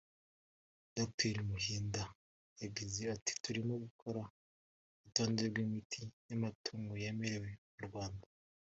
[0.95, 2.03] Dr Muhinda
[2.61, 4.21] yagize ati “Turimo gukora
[4.95, 8.27] urutonde rw’imiti y’amatungo yemewe mu Rwanda